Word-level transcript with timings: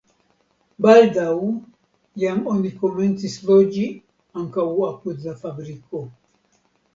Baldaŭ 0.85 1.33
jam 2.23 2.39
oni 2.53 2.71
komencis 2.85 3.35
loĝi 3.51 3.85
ankaŭ 4.43 4.65
apud 4.89 5.29
la 5.29 5.37
fabriko. 5.45 6.03